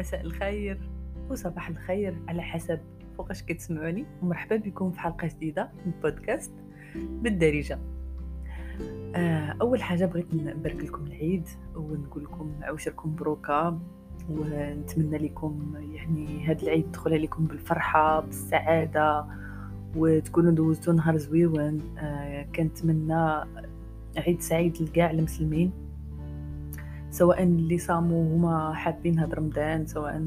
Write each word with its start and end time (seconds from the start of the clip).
مساء 0.00 0.20
الخير 0.20 0.78
وصباح 1.30 1.68
الخير 1.68 2.16
على 2.28 2.42
حسب 2.42 2.80
فوقاش 3.16 3.42
كتسمعوني 3.42 4.06
ومرحبا 4.22 4.56
بكم 4.56 4.90
في 4.90 5.00
حلقة 5.00 5.28
جديدة 5.28 5.70
من 5.86 5.92
بودكاست 6.02 6.52
بالدارجة. 6.94 7.78
آه، 9.14 9.56
أول 9.60 9.82
حاجة 9.82 10.06
بغيت 10.06 10.34
نبارك 10.34 10.84
لكم 10.84 11.06
العيد 11.06 11.48
ونقول 11.76 12.24
لكم 12.24 12.52
عوشركم 12.62 13.14
بروكا 13.14 13.80
ونتمنى 14.30 15.18
لكم 15.18 15.74
يعني 15.94 16.46
هذا 16.46 16.62
العيد 16.62 16.86
يدخل 16.86 17.12
عليكم 17.12 17.44
بالفرحة 17.44 18.20
بالسعادة 18.20 19.26
وتكونوا 19.96 20.52
دوزتوا 20.52 20.92
نهار 20.92 21.16
زويون. 21.16 21.80
آه، 21.98 22.42
كنتمنى 22.42 23.44
عيد 24.16 24.40
سعيد 24.40 24.82
لكاع 24.82 25.10
المسلمين. 25.10 25.89
سواء 27.10 27.42
اللي 27.42 27.78
صاموا 27.78 28.36
هما 28.36 28.74
حابين 28.74 29.18
هاد 29.18 29.34
رمضان 29.34 29.86
سواء 29.86 30.22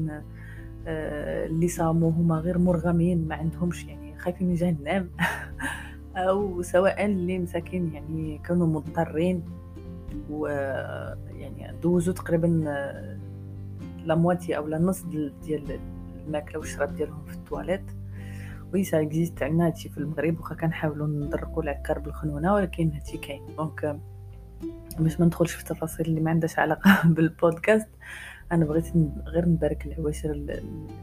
آه، 0.86 1.46
اللي 1.46 1.68
صاموا 1.68 2.10
هما 2.10 2.36
غير 2.36 2.58
مرغمين 2.58 3.28
ما 3.28 3.34
عندهمش 3.34 3.84
يعني 3.84 4.18
خايفين 4.18 4.48
من 4.48 4.54
جهنم. 4.54 5.10
أو 6.16 6.62
سواء 6.62 7.04
اللي 7.04 7.38
مساكين 7.38 7.94
يعني 7.94 8.38
كانوا 8.38 8.66
مضطرين 8.66 9.42
و 10.30 10.46
يعني 11.36 11.76
دوزوا 11.82 12.14
تقريبا 12.14 12.64
آه، 12.66 13.18
la 14.04 14.14
moitié 14.14 14.56
أو 14.56 14.66
لا 14.66 14.78
نص 14.78 15.02
ديال 15.42 15.80
الماكلة 16.26 16.58
والشراب 16.58 16.94
ديالهم 16.94 17.24
في 17.24 17.34
ال 17.34 17.39
toilette. 17.39 17.84
oui 18.72 18.84
ça 18.84 19.02
existe 19.02 19.42
عندنا 19.42 19.66
هادشي 19.66 19.88
في 19.88 19.98
المغرب 19.98 20.40
واخا 20.40 20.54
كنحاولوا 20.54 21.06
ندركوا 21.06 21.62
العكار 21.62 21.98
بالخنونة 21.98 22.54
ولكن 22.54 22.90
هادشي 22.90 23.18
كاين. 23.18 23.42
donc 23.56 24.00
باش 24.98 25.20
ما 25.20 25.26
ندخلش 25.26 25.52
في 25.52 25.60
التفاصيل 25.60 26.06
اللي 26.06 26.20
ما 26.20 26.30
عندهاش 26.30 26.58
علاقة 26.58 27.00
بالبودكاست 27.14 27.88
أنا 28.52 28.64
بغيت 28.64 28.84
غير 29.26 29.48
نبارك 29.48 29.86
العواشر 29.86 30.34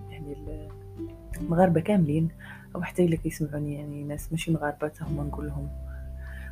يعني 0.09 0.35
المغاربه 1.41 1.81
كاملين 1.81 2.29
أو 2.75 2.81
حتى 2.81 3.05
إلا 3.05 3.15
كيسمعوني 3.15 3.75
يعني 3.75 4.03
ناس 4.03 4.31
ماشي 4.31 4.51
مغاربة 4.51 4.91
هما 5.01 5.23
نقول 5.23 5.47
لهم. 5.47 5.67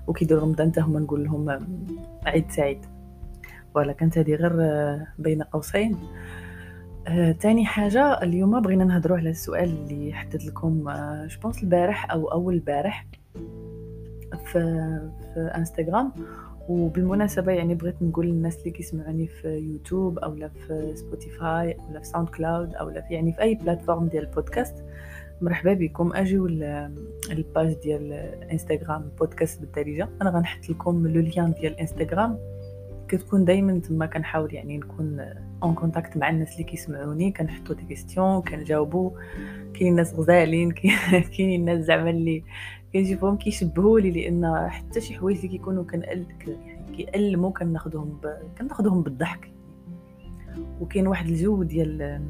وكيديروا 0.08 0.42
رمضان 0.44 0.72
هما 0.78 1.00
نقول 1.00 1.24
لهم 1.24 1.50
عيد 2.26 2.52
سعيد. 2.52 2.86
ولا 3.76 3.94
كانت 3.94 4.18
هذه 4.18 4.36
غير 4.36 4.54
بين 5.20 5.44
قوسين. 5.44 5.98
آه، 7.08 7.32
تاني 7.32 7.66
حاجة 7.66 8.24
اليوم 8.24 8.62
بغينا 8.62 8.84
نهضروا 8.84 9.18
على 9.18 9.30
السؤال 9.30 9.70
اللي 9.70 10.14
حدد 10.14 10.44
لكم 10.44 10.88
آه، 10.88 11.28
البارح 11.64 12.12
أو 12.12 12.32
أول 12.32 12.54
البارح 12.54 13.06
في 14.46 14.60
في 15.34 15.52
انستغرام 15.56 16.12
وبالمناسبة 16.70 17.52
يعني 17.52 17.76
بغيت 17.76 17.96
نقول 18.02 18.26
للناس 18.26 18.60
اللي 18.60 18.72
كيسمعوني 18.72 19.28
في 19.28 19.48
يوتيوب 19.58 20.20
أو 20.20 20.34
لا 20.34 20.48
في 20.48 20.92
سبوتيفاي 20.96 21.74
أو 21.74 21.94
لا 21.94 22.00
في 22.00 22.06
ساوند 22.06 22.30
كلاود 22.30 22.76
أو 22.76 22.90
لا 22.90 23.02
في 23.02 23.14
يعني 23.14 23.34
في 23.34 23.42
أي 23.42 23.56
plateforme 23.56 24.08
ديال 24.08 24.24
البودكاست 24.24 24.84
مرحبا 25.42 25.74
بكم. 25.74 26.14
أجيو 26.14 26.46
ال 27.32 27.40
page 27.40 27.74
ديال 27.84 28.14
انستغرام 28.52 29.12
بودكاست 29.20 29.62
بالدارجة. 29.62 30.10
أنا 30.22 30.30
غنحط 30.30 30.70
لكم 30.70 31.08
le 31.08 31.22
lien 31.22 31.54
ديال 31.54 31.80
انستغرام 31.80 32.38
كتكون 33.08 33.46
دائما 33.46 33.80
تما 33.80 34.06
كنحاول 34.06 34.54
يعني 34.54 34.78
نكون 34.78 35.20
en 35.64 35.74
contact 35.74 36.18
مع 36.18 36.30
الناس 36.30 36.54
اللي 36.54 36.64
كيسمعوني 36.64 37.32
كنحطوا 37.32 37.76
des 37.76 37.84
questions 37.84 38.42
كنجاوبوا 38.42 39.12
كاين 39.74 39.96
ناس 39.96 40.14
غزالين 40.14 40.72
كاين 41.38 41.66
ناس 41.66 41.86
زعما 41.86 42.10
اللي 42.10 42.44
كنشوفهم 42.94 43.38
كيشبهوا 43.38 44.00
لي 44.00 44.12
لأن 44.12 44.70
حتى 44.70 45.02
شي 45.02 45.14
حوايج 45.14 45.38
اللي 45.38 45.48
كيكونوا 45.48 45.84
كنقل 45.84 46.26
يعني 46.48 46.96
كيألموا 46.98 47.52
كناخذهم 47.52 48.20
ب... 48.24 48.28
كناخذهم 48.58 49.04
بالضحك. 49.04 49.52
وكاين 50.82 51.08
واحد 51.08 51.28
الجو 51.28 51.64
ديال 51.64 52.22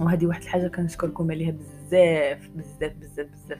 وهذه 0.00 0.26
واحد 0.26 0.42
الحاجة 0.42 0.68
كنشكركم 0.68 1.30
عليها 1.30 1.50
بزاف 1.50 2.50
بزاف 2.56 2.92
بزاف 2.92 3.26
بزاف. 3.26 3.58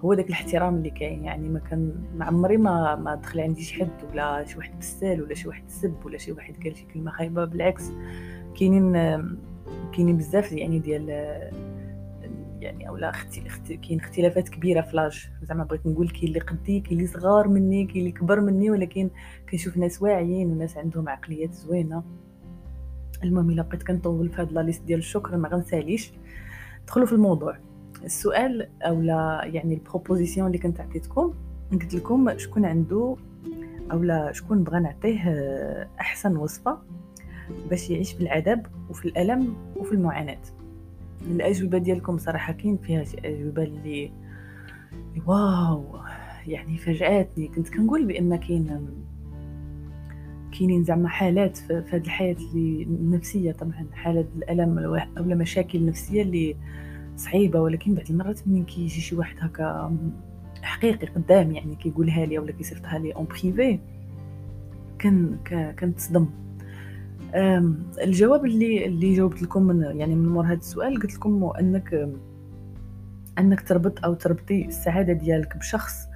هو 0.00 0.14
داك 0.14 0.26
الاحترام 0.26 0.74
اللي 0.74 0.90
كاين 0.90 1.24
يعني 1.24 1.48
ما 1.48 1.58
كان 1.58 1.94
ما 2.16 2.24
عمري 2.24 2.56
ما 2.56 2.96
ما 2.96 3.14
دخل 3.14 3.40
عندي 3.40 3.62
شي 3.62 3.84
حد 3.84 3.90
ولا 4.12 4.44
شي 4.44 4.58
واحد 4.58 4.78
بسال 4.78 5.22
ولا 5.22 5.34
شي 5.34 5.48
واحد 5.48 5.62
سب 5.68 5.94
ولا 6.04 6.18
شي 6.18 6.32
واحد 6.32 6.54
قال 6.64 6.76
شي 6.76 6.86
كلمة 6.94 7.10
خايبة 7.10 7.44
بالعكس. 7.44 7.90
كاينين 8.58 8.92
كاينين 9.92 10.16
بزاف 10.16 10.52
يعني 10.52 10.78
ديال 10.78 11.10
يعني 12.60 12.88
اولا 12.88 13.10
أختي 13.10 13.46
أختي 13.46 13.76
كاين 13.76 14.00
اختلافات 14.00 14.48
كبيرة 14.48 14.80
في 14.80 14.96
l'âge. 14.96 15.28
زعما 15.42 15.64
بغيت 15.64 15.86
نقول 15.86 16.08
كاين 16.08 16.24
اللي 16.24 16.40
قدي 16.40 16.80
كاين 16.80 16.98
اللي 16.98 17.06
صغار 17.06 17.48
مني 17.48 17.84
كاين 17.84 17.98
اللي 17.98 18.12
كبر 18.12 18.40
مني 18.40 18.70
ولكن 18.70 19.10
كنشوف 19.50 19.76
ناس 19.76 20.02
واعيين 20.02 20.50
وناس 20.50 20.76
عندهم 20.76 21.08
عقليات 21.08 21.52
زوينة. 21.52 22.02
المهم 23.24 23.50
إلا 23.50 23.62
بقيت 23.62 23.82
كنطول 23.82 24.28
في 24.28 24.42
هاد 24.42 24.52
لا 24.52 24.72
ديال 24.86 24.98
الشكر 24.98 25.36
ما 25.36 25.48
غنساليش. 25.48 26.12
دخلوا 26.86 27.06
في 27.06 27.12
الموضوع. 27.12 27.58
السؤال 28.04 28.68
اولا 28.82 29.40
يعني 29.44 29.74
ال 29.74 29.80
proposition 29.80 30.46
اللي 30.46 30.58
كنت 30.58 30.80
عطيتكم 30.80 31.34
قلت 31.72 31.94
لكم 31.94 32.38
شكون 32.38 32.64
عنده 32.64 33.16
اولا 33.92 34.32
شكون 34.32 34.64
بغى 34.64 34.80
نعطيه 34.80 35.22
أحسن 36.00 36.36
وصفة 36.36 36.78
باش 37.70 37.90
يعيش 37.90 38.12
في 38.12 38.20
العذاب 38.20 38.66
وفي 38.90 39.08
الألم 39.08 39.56
وفي 39.76 39.92
المعاناة. 39.92 40.38
الاجوبه 41.26 41.78
ديالكم 41.78 42.18
صراحة 42.18 42.52
كاين 42.52 42.76
فيها 42.76 43.04
شي 43.04 43.16
أجوبة 43.24 43.62
اللي 43.62 44.12
واو 45.26 45.98
يعني 46.46 46.78
فاجأتني. 46.78 47.48
كنت 47.48 47.68
كنقول 47.68 48.06
بأن 48.06 48.36
كاين 48.36 48.88
كاينين 50.58 50.84
زعما 50.84 51.08
حالات 51.08 51.56
في 51.56 51.84
هذه 51.90 52.02
الحياة 52.02 52.36
اللي 52.52 52.82
النفسية 52.82 53.52
طبعا 53.52 53.86
حالات 53.92 54.26
الألم 54.36 54.78
اولا 55.18 55.34
مشاكل 55.34 55.86
نفسية 55.86 56.22
اللي 56.22 56.56
صعيبة. 57.16 57.60
ولكن 57.60 57.94
بعض 57.94 58.04
المرات 58.10 58.48
ملي 58.48 58.62
كيجي 58.62 59.00
شي 59.00 59.16
واحد 59.16 59.36
هكا 59.40 59.96
حقيقي 60.62 61.06
قدام 61.06 61.52
يعني 61.52 61.74
كيقولها 61.74 62.26
لي 62.26 62.38
ولا 62.38 62.52
كيصيفطها 62.52 62.98
لي 62.98 63.12
en 63.12 63.24
privé 63.26 63.78
كان 64.98 65.38
كنتصدم. 65.80 66.26
الجواب 67.34 68.44
اللي 68.44 68.86
اللي 68.86 69.14
جاوبت 69.14 69.42
لكم 69.42 69.62
من 69.62 69.82
يعني 69.82 70.14
من 70.14 70.28
مور 70.28 70.46
هذا 70.46 70.54
السؤال 70.54 71.02
قلت 71.02 71.14
لكم 71.14 71.52
انك 71.60 72.08
أنك 73.38 73.68
تربط 73.68 74.04
أو 74.04 74.14
تربطي 74.14 74.64
السعادة 74.64 75.12
ديالك 75.12 75.56
بشخص 75.56 76.08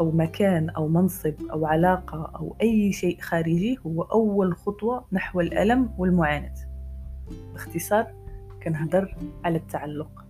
أو 0.00 0.10
مكان 0.10 0.70
أو 0.70 0.88
منصب 0.88 1.34
أو 1.50 1.66
علاقة 1.66 2.32
أو 2.36 2.56
أي 2.62 2.92
شيء 2.92 3.20
خارجي 3.20 3.78
هو 3.86 4.02
أول 4.02 4.54
خطوة 4.54 5.04
نحو 5.12 5.40
الألم 5.40 5.90
والمعاناة. 5.98 6.54
باختصار 7.52 8.06
كنهضر 8.62 9.16
على 9.44 9.58
التعلق. 9.58 10.24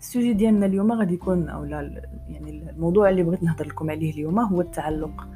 ال 0.00 0.05
sujet 0.05 0.32
ديالنا 0.32 0.66
اليوم 0.66 0.92
غادي 0.92 1.14
يكون 1.14 1.48
أو 1.48 1.64
لا 1.64 2.02
يعني 2.28 2.70
الموضوع 2.70 3.08
اللي 3.08 3.22
بغيت 3.22 3.42
نهضر 3.42 3.66
لكم 3.66 3.90
عليه 3.90 4.12
اليوم 4.12 4.38
هو 4.38 4.60
التعلق. 4.60 5.28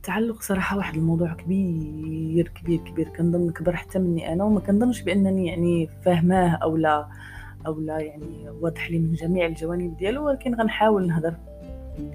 التعلق 0.00 0.42
صراحة 0.42 0.76
واحد 0.76 0.94
الموضوع 0.94 1.32
كبير 1.32 2.48
كبير 2.48 2.80
كبير. 2.80 3.08
كنظن 3.08 3.50
كبر 3.50 3.76
حتى 3.76 3.98
مني 3.98 4.32
أنا 4.32 4.44
وما 4.44 4.60
كنظنش 4.60 5.02
بأنني 5.02 5.46
يعني 5.46 5.88
فاهماه 6.04 6.58
أو 6.62 6.76
لا 6.76 7.08
أو 7.66 7.80
لا 7.80 7.98
يعني 7.98 8.50
واضح 8.60 8.90
لي 8.90 8.98
من 8.98 9.12
جميع 9.12 9.46
الجوانب 9.46 9.96
ديالو 9.96 10.26
ولكن 10.26 10.54
غنحاول 10.54 11.06
نهضر 11.06 11.34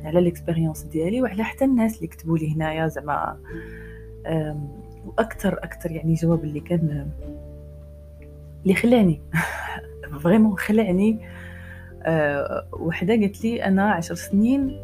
على 0.04 0.20
ال 0.20 0.26
expérience 0.26 0.84
ديالي 0.84 1.22
وعلى 1.22 1.44
حتى 1.44 1.66
الناس 1.66 1.98
اللي 1.98 2.08
كتبوا 2.08 2.38
لي 2.38 2.56
هنايا 2.56 2.88
زعما. 2.88 3.38
وأكثر 5.06 5.54
أكثر 5.54 5.92
يعني 5.92 6.14
جواب 6.14 6.44
اللي 6.44 6.60
كان 6.60 7.12
اللي 8.64 8.76
خلاني 8.76 9.22
vraiment 10.24 10.58
خلعني 10.58 11.20
وحدة 12.74 13.14
قالت 13.14 13.44
لي 13.44 13.66
أنا 13.66 13.92
عشر 13.92 14.16
سنين 14.16 14.80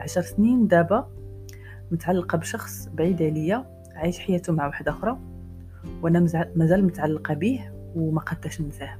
عشر 0.00 0.20
سنين 0.20 0.66
دابا 0.66 1.08
متعلقة 1.94 2.38
بشخص 2.38 2.88
بعيد 2.94 3.22
عليا 3.22 3.66
عايش 3.94 4.18
حياته 4.18 4.52
مع 4.52 4.66
واحدة 4.66 4.90
أخرى 4.90 5.18
وأنا 6.02 6.20
مازال 6.56 6.84
متعلقة 6.84 7.34
به 7.34 7.60
وما 7.94 8.20
قدرتش 8.20 8.60
ننساه. 8.60 8.98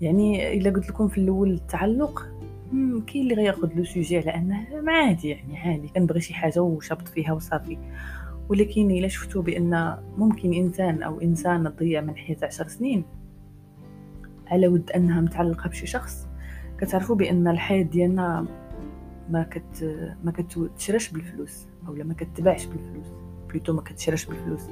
يعني 0.00 0.58
إلا 0.58 0.70
قلت 0.70 0.88
لكم 0.88 1.08
في 1.08 1.18
الأول 1.18 1.50
التعلق 1.52 2.28
كاين 3.06 3.22
اللي 3.22 3.34
غياخذ 3.34 3.68
le 3.74 3.84
sujet 3.84 4.18
على 4.18 4.34
انه 4.34 4.66
عادي 4.92 5.28
يعني 5.28 5.58
عادي 5.58 5.88
كنبغي 5.88 6.20
شي 6.20 6.34
حاجة 6.34 6.60
وشبط 6.60 7.08
فيها 7.08 7.32
وصافي. 7.32 7.78
ولكن 8.48 8.90
إلا 8.90 9.08
شفتوا 9.08 9.42
بأن 9.42 9.98
ممكن 10.18 10.54
إنسان 10.54 11.02
أو 11.02 11.20
إنسانة 11.20 11.70
تضيع 11.70 12.00
من 12.00 12.16
حياتها 12.16 12.46
عشر 12.46 12.68
سنين 12.68 13.04
على 14.46 14.68
ود 14.68 14.90
أنها 14.90 15.20
متعلقة 15.20 15.68
بشي 15.68 15.86
شخص 15.86 16.28
كتعرفوا 16.78 17.16
بأن 17.16 17.48
الحياة 17.48 17.82
ديالنا 17.82 18.46
ما 19.30 19.42
كت 19.42 20.06
ما 20.24 20.32
كتشراش 20.32 21.10
بالفلوس 21.10 21.66
أو 21.88 21.92
ما 21.92 22.14
كتباعش 22.14 22.64
بالفلوس 22.64 23.06
بلوتو 23.50 23.72
ما 23.72 23.82
كتشراش 23.82 24.26
بالفلوس. 24.26 24.62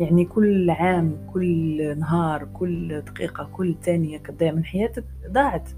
يعني 0.00 0.24
كل 0.24 0.70
عام 0.70 1.16
كل 1.32 1.98
نهار 1.98 2.44
كل 2.44 3.00
دقيقة 3.00 3.48
كل 3.52 3.74
ثانية 3.82 4.18
كتضيع 4.18 4.52
من 4.52 4.64
حياتك 4.64 5.04
ضاعت. 5.30 5.70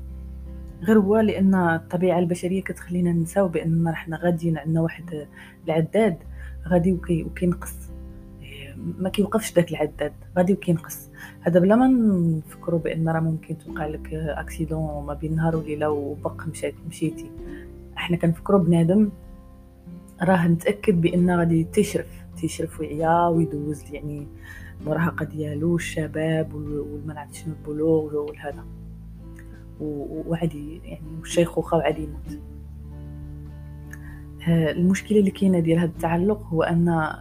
غير 0.83 0.99
هو 0.99 1.19
لأن 1.19 1.55
الطبيعة 1.55 2.19
البشرية 2.19 2.63
كتخلينا 2.63 3.13
نساو 3.13 3.49
بأن 3.49 3.95
حنا 3.95 4.17
غاديين 4.17 4.59
عندنا 4.59 4.81
واحد 4.81 5.27
العداد 5.67 6.17
غادي 6.69 6.93
وكي 6.93 7.25
وكينقص. 7.25 7.75
ما 8.99 9.09
كيوقفش 9.09 9.53
داك 9.53 9.71
العداد 9.71 10.13
غادي 10.39 10.53
وكينقص. 10.53 11.09
هذا 11.41 11.61
بلا 11.61 11.77
ما 11.77 11.87
نفكروا 12.47 12.81
بأن 12.81 13.09
راه 13.09 13.21
ممكن 13.21 13.59
توقع 13.59 13.87
لك 13.87 14.15
اكسيدون 14.15 15.05
ما 15.07 15.15
بين 15.15 15.37
نهار 15.37 15.57
وليلة 15.57 15.91
وبق 15.91 16.47
مشيت 16.47 16.75
مشيتي. 16.89 17.31
إحنا 18.03 18.17
كنفكروا 18.17 18.61
بنادم 18.61 19.11
راه 20.23 20.49
متأكد 20.49 21.01
بأن 21.01 21.31
غادي 21.31 21.65
تشرف 21.65 22.07
تيشرف 22.37 22.81
ويعيا 22.81 23.27
ويدوز 23.29 23.85
يعني 23.93 24.27
المراهقة 24.81 25.25
ديالو 25.25 25.77
الشباب 25.77 26.55
والما 26.55 27.29
شنو 27.33 27.55
البلوغ 27.55 28.17
والهذا. 28.17 28.65
وعادي 29.81 30.81
يعني 30.85 31.01
الشيخوخه 31.23 31.77
وعادي 31.77 32.03
يموت. 32.03 32.41
آه، 34.49 34.71
المشكلة 34.71 35.19
اللي 35.19 35.31
كاينة 35.31 35.61
ديال 35.61 35.79
هذا 35.79 35.89
التعلق 35.89 36.43
هو 36.43 36.63
أن 36.63 37.13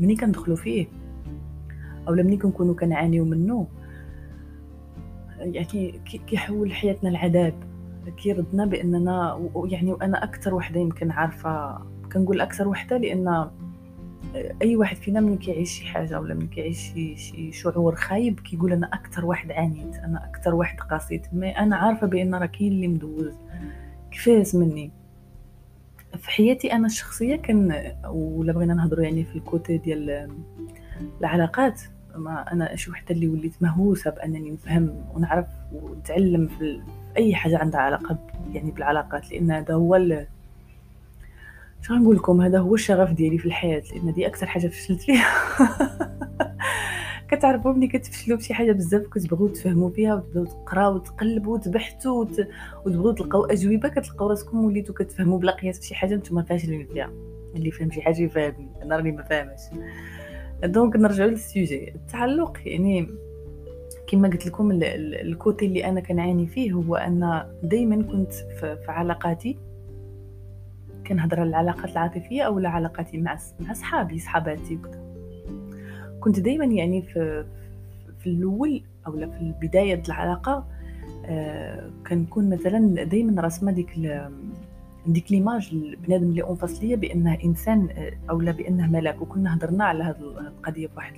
مني 0.00 0.16
كندخلوا 0.16 0.56
فيه؟ 0.56 0.86
أو 2.08 2.12
ملي 2.12 2.36
كنكونوا 2.36 2.74
كنعانيو 2.74 3.24
منه؟ 3.24 3.66
يعني 5.38 6.00
كيحول 6.26 6.72
حياتنا 6.72 7.08
العذاب 8.00 8.14
كيردنا 8.16 8.64
بأننا 8.64 9.50
يعني 9.64 9.92
وأنا 9.92 10.24
أكثر 10.24 10.54
وحدة 10.54 10.80
يمكن 10.80 11.10
عارفة 11.10 11.78
كنقول 12.12 12.40
أكثر 12.40 12.68
وحدة 12.68 12.96
لأن 12.98 13.50
أي 14.62 14.76
واحد 14.76 14.96
فينا 14.96 15.20
ملي 15.20 15.36
كيعيش 15.36 15.70
شي 15.70 15.86
حاجة 15.86 16.20
ولا 16.20 16.34
ملي 16.34 16.46
كيعيش 16.46 16.78
شي, 16.78 17.16
شي 17.16 17.52
شعور 17.52 17.94
خايب 17.94 18.40
كيقول 18.40 18.72
أنا 18.72 18.86
أكثر 18.86 19.26
واحد 19.26 19.52
عانيت 19.52 19.96
أنا 19.96 20.24
أكثر 20.24 20.54
واحد 20.54 20.80
قاسيت 20.80 21.26
مي 21.32 21.58
أنا 21.58 21.76
عارفة 21.76 22.06
بأن 22.06 22.34
راه 22.34 22.46
كاين 22.46 22.72
اللي 22.72 22.88
مدوز. 22.88 23.34
كفاس 24.10 24.54
مني. 24.54 24.90
في 26.18 26.30
حياتي 26.30 26.72
أنا 26.72 26.86
الشخصية 26.86 27.36
كان 27.36 27.92
ولا 28.10 28.52
بغينا 28.52 28.74
نهضروا 28.74 29.04
يعني 29.04 29.24
في 29.24 29.36
الكوتي 29.36 29.78
ديال 29.78 30.30
العلاقات 31.20 31.80
ما 32.16 32.52
أنا 32.52 32.76
شي 32.76 32.90
وحدة 32.90 33.14
اللي 33.14 33.28
وليت 33.28 33.52
مهووسة 33.60 34.10
بأنني 34.10 34.50
نفهم 34.50 35.04
ونعرف 35.14 35.46
ونتعلم 35.72 36.48
في 36.48 36.80
أي 37.16 37.34
حاجة 37.34 37.58
عندها 37.58 37.80
علاقة 37.80 38.18
يعني 38.52 38.70
بالعلاقات 38.70 39.32
لأن 39.32 39.50
هذا 39.50 39.74
هو 39.74 39.96
شنو 41.82 41.96
نقول 41.96 42.16
لكم؟ 42.16 42.40
هذا 42.40 42.58
هو 42.58 42.74
الشغف 42.74 43.12
ديالي 43.12 43.38
في 43.38 43.46
الحياة 43.46 43.82
لأن 43.94 44.12
دي 44.12 44.26
أكثر 44.26 44.46
حاجة 44.46 44.68
فشلت 44.68 45.00
فيها. 45.00 45.26
كتعرفوا 47.30 47.72
ملي 47.72 47.86
كتفشلوا 47.86 48.38
بشي 48.38 48.54
حاجة 48.54 48.72
بزاف 48.72 49.02
كتبغيو 49.02 49.48
تفهموا 49.48 49.90
فيها 49.90 50.14
وتبداو 50.14 50.44
تقراو 50.44 50.94
وتقلبوا 50.94 51.54
وتبحثوا 51.54 52.20
وت... 52.20 52.48
وتبغيو 52.86 53.12
تلقاو 53.12 53.44
أجوبة 53.44 53.88
كتلقاو 53.88 54.28
راسكم 54.28 54.64
وليتو 54.64 54.92
كتفهموا 54.92 55.38
بلا 55.38 55.52
قياس 55.52 55.80
فشي 55.80 55.94
حاجة 55.94 56.14
نتوما 56.14 56.42
فاشلين 56.42 56.86
فيها. 56.86 57.10
اللي 57.56 57.70
فهم 57.70 57.90
شي 57.90 58.02
حاجة 58.02 58.22
يفهمني 58.22 58.68
أنا 58.82 58.96
راني 58.96 59.12
ما 59.12 59.22
فاهمش. 59.22 59.60
donc 60.64 60.96
نرجعوا 60.96 61.30
لل 61.30 61.47
sujet 61.47 61.88
التعلق 61.94 62.58
يعني 62.64 63.08
كما 64.10 64.28
قلت 64.28 64.46
لكم 64.46 64.70
الكوتي 64.82 65.66
اللي 65.66 65.84
أنا 65.84 66.00
كنعاني 66.00 66.46
فيه 66.46 66.72
هو 66.72 66.96
أن 66.96 67.42
دائما 67.62 68.02
كنت 68.02 68.32
في 68.32 68.84
علاقاتي 68.88 69.58
كنهضر 71.06 71.40
على 71.40 71.48
العلاقات 71.48 71.90
العاطفية 71.90 72.42
أو 72.42 72.58
علاقاتي 72.58 73.18
مع 73.18 73.38
مع 73.60 73.72
صحابي 73.72 74.18
صحاباتي 74.18 74.76
وكذا. 74.76 75.00
كنت 76.20 76.40
دائما 76.40 76.64
يعني 76.64 77.02
في 77.02 77.44
في 78.18 78.26
الأول 78.26 78.82
أو 79.06 79.12
في 79.12 79.40
البداية 79.40 80.02
العلاقة 80.08 80.66
آه 81.26 81.90
كنكون 82.08 82.50
مثلا 82.50 83.04
دائما 83.04 83.42
راسمه 83.42 83.72
ديك 83.72 83.90
ديك 85.06 85.32
ليماج 85.32 85.70
البنادم 85.72 86.28
اللي 86.28 86.50
انفصل 86.50 86.86
ليا 86.86 86.96
بانه 86.96 87.38
إنسان 87.44 87.88
أو 88.30 88.40
لا 88.40 88.52
بأنه 88.52 88.86
ملاك. 88.86 89.22
وكنا 89.22 89.56
هضرنا 89.56 89.84
على 89.84 90.04
هذه 90.04 90.20
القضية 90.20 90.86
في 90.86 90.92
واحد 90.96 91.14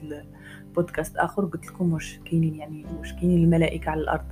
البودكاست 0.68 1.16
آخر 1.16 1.44
قلت 1.44 1.66
لكم 1.66 1.92
واش 1.92 2.20
كاينين 2.24 2.54
يعني 2.54 2.84
واش 2.98 3.12
كاينين 3.12 3.44
الملائكة 3.44 3.90
على 3.90 4.00
الأرض. 4.00 4.24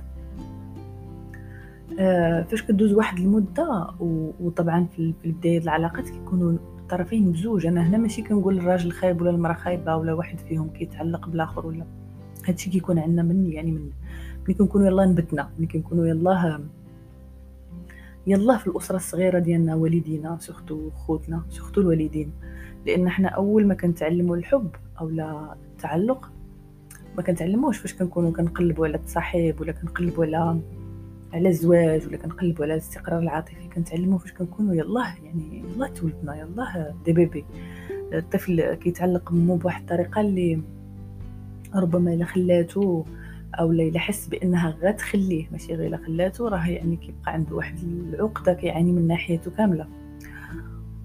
آه 1.99 2.41
فاش 2.41 2.63
كدوز 2.63 2.93
واحد 2.93 3.17
المدة 3.17 3.87
وطبعا 4.39 4.87
في 4.95 5.13
البداية 5.25 5.57
العلاقات 5.57 6.09
كيكونوا 6.09 6.51
الطرفين 6.51 7.31
بزوج. 7.31 7.65
أنا 7.65 7.87
هنا 7.87 7.97
ماشي 7.97 8.21
كنقول 8.21 8.57
الراجل 8.57 8.91
خايب 8.91 9.21
ولا 9.21 9.29
المرأة 9.29 9.53
خايبة 9.53 9.95
ولا 9.95 10.13
واحد 10.13 10.39
فيهم 10.39 10.69
كيتعلق 10.69 11.29
بالآخر 11.29 11.65
ولا. 11.67 11.85
هادشي 12.47 12.69
كيكون 12.69 12.99
عندنا 12.99 13.23
من 13.23 13.51
يعني 13.51 13.71
من 13.71 13.89
ملي 14.47 14.53
كنكونوا 14.53 14.87
يلاه 14.87 15.05
نبتنا 15.05 15.49
ملي 15.57 15.67
كنكونوا 15.67 16.05
يلاه 16.05 16.61
يلاه 18.27 18.57
في 18.57 18.67
الأسرة 18.67 18.95
الصغيرة 18.95 19.39
ديالنا 19.39 19.75
والدينا 19.75 20.37
surtout 20.39 20.89
خوتنا 20.89 21.43
surtout 21.49 21.81
الوالدين. 21.81 22.31
لأن 22.85 23.09
حنا 23.09 23.27
أول 23.27 23.67
ما 23.67 23.73
كنتعلموا 23.73 24.35
الحب 24.35 24.69
أو 25.01 25.09
لا 25.09 25.55
التعلق 25.71 26.31
ما 27.17 27.23
كنتعلموش 27.23 27.77
فاش 27.77 27.93
كنكونوا 27.93 28.31
كنقلبوا 28.31 28.87
على 28.87 28.95
التصاحب 28.95 29.55
ولا 29.61 29.71
كنقلبوا 29.71 30.25
على 30.25 30.61
على 31.33 31.49
الزواج 31.49 32.07
ولا 32.07 32.17
كنقلبوا 32.17 32.65
على 32.65 32.73
الاستقرار 32.73 33.19
العاطفي. 33.19 33.69
كنتعلموا 33.75 34.17
فاش 34.19 34.33
كنكونوا 34.33 34.73
يلاه 34.73 35.15
يعني 35.23 35.63
يلاه 35.75 35.87
تولدنا 35.87 36.35
يلاه 36.35 36.93
دي 37.05 37.13
بيبي. 37.13 37.45
الطفل 38.13 38.73
كيتعلق 38.73 39.31
بمو 39.31 39.55
بواحد 39.55 39.81
الطريقة 39.81 40.21
اللي 40.21 40.61
ربما 41.75 42.13
إلا 42.13 42.25
خلاتو 42.25 43.03
أو 43.55 43.91
حس 43.95 44.27
بأنها 44.27 44.77
غتخليه 44.83 45.47
ماشي؟ 45.51 45.75
غير 45.75 45.97
خلاتو 45.97 46.47
راه 46.47 46.67
يعني 46.67 46.95
كيبقى 46.95 47.33
عنده 47.33 47.55
واحد 47.55 47.77
العقدة 47.83 48.53
كيعاني 48.53 48.91
من 48.91 49.07
ناحيته 49.07 49.51
كاملة. 49.51 49.87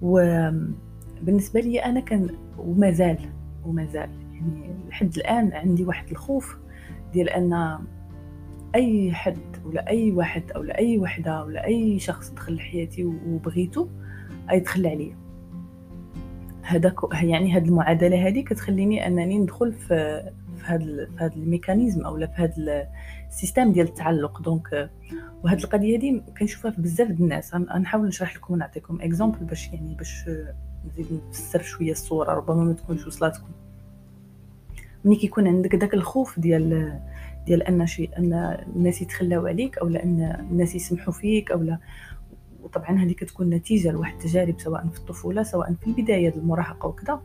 وبالنسبه 0.01 1.59
لي 1.59 1.79
أنا 1.79 1.99
كان 1.99 2.29
ومازال 2.57 3.17
ومازال 3.65 4.09
يعني 4.33 4.75
لحد 4.89 5.17
الآن 5.17 5.53
عندي 5.53 5.83
واحد 5.83 6.09
الخوف 6.11 6.57
ديال 7.13 7.29
أن 7.29 7.79
أي 8.75 9.11
حد 9.11 9.37
ولا 9.65 9.89
أي 9.89 10.11
واحد 10.11 10.51
أو 10.51 10.63
لا 10.63 10.77
أي 10.77 10.99
وحدة 10.99 11.43
ولا 11.43 11.65
أي 11.65 11.99
شخص 11.99 12.31
دخل 12.31 12.55
لحياتي 12.55 13.05
وبغيته 13.05 13.89
يدخل 14.51 14.87
عليا. 14.87 15.15
هذاك 16.61 16.95
يعني 17.23 17.55
هاد 17.55 17.65
المعادلة 17.65 18.27
هذه 18.27 18.41
كتخليني 18.41 19.07
أنني 19.07 19.39
ندخل 19.39 19.73
في 19.73 20.23
في 20.67 21.07
هذا 21.19 21.33
ال 21.35 21.42
mécanisme 21.42 22.05
أو 22.05 22.17
في 22.17 22.27
هذا 22.35 22.87
ال 23.27 23.32
système 23.32 23.71
ديال 23.71 23.87
التعلق. 23.87 24.41
donc 24.41 24.89
وهاد 25.43 25.59
القضية 25.59 25.97
هذه 25.97 26.21
كنشوفها 26.39 26.71
في 26.71 26.81
بزاف 26.81 27.07
د 27.07 27.21
الناس. 27.21 27.55
غنحاول 27.55 28.07
نشرح 28.07 28.35
لكم 28.35 28.53
ونعطيكم 28.53 29.01
اكزومبل 29.01 29.45
باش 29.45 29.67
يعني 29.73 29.95
باش 29.95 30.29
نزيد 30.87 31.21
نفسر 31.29 31.61
شوية 31.61 31.91
الصورة 31.91 32.33
ربما 32.33 32.63
ما 32.63 32.73
تكونش 32.73 33.07
وصلاتكم 33.07 33.47
ملي 35.05 35.15
كيكون 35.15 35.47
عندك 35.47 35.75
داك 35.75 35.93
الخوف 35.93 36.39
ديال 36.39 36.99
ديال 37.45 37.63
أن 37.63 37.85
شي 37.85 38.09
أن 38.17 38.33
الناس 38.75 39.01
يتخلاو 39.01 39.47
عليك 39.47 39.77
أو 39.77 39.87
لأن 39.87 40.21
الناس 40.51 40.75
يسمحوا 40.75 41.13
فيك 41.13 41.51
أو 41.51 41.61
لا. 41.61 41.79
وطبعا 42.63 43.03
هذه 43.03 43.11
كتكون 43.11 43.49
نتيجة 43.49 43.91
لواحد 43.91 44.13
التجارب 44.13 44.59
سواء 44.59 44.87
في 44.87 44.99
الطفولة 44.99 45.43
سواء 45.43 45.73
في 45.73 45.87
البداية 45.87 46.35
المراهقة 46.35 46.87
وكذا 46.87 47.21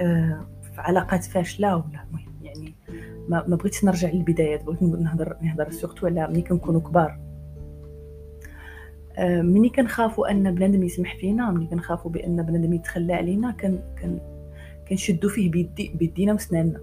آه 0.00 0.46
علاقات 0.78 1.24
فاشلة 1.24 1.76
ولا 1.76 2.04
المهم 2.08 2.34
يعني 2.42 2.74
ما, 3.28 3.44
ما 3.48 3.56
بغيتش 3.56 3.84
نرجع 3.84 4.10
للبدايات 4.10 4.64
بغيت 4.64 4.82
نهضر 4.82 5.36
نهضر 5.42 5.70
سورتو 5.70 6.06
على 6.06 6.28
ملي 6.28 6.42
كنكونوا 6.42 6.80
كبار. 6.80 7.18
آه 9.16 9.42
ملي 9.42 9.68
كنخافوا 9.68 10.30
أن 10.30 10.54
بنادم 10.54 10.82
يسمح 10.82 11.16
فينا 11.16 11.50
ملي 11.50 11.66
كنخافوا 11.66 12.10
بأن 12.10 12.42
بنادم 12.42 12.72
يتخلى 12.72 13.14
علينا 13.14 13.50
كان 13.50 13.78
كان 13.96 14.20
كنشدوا 14.88 15.30
فيه 15.30 15.50
بيدي 15.50 15.92
بيدينا 15.94 16.32
وسناننا. 16.34 16.80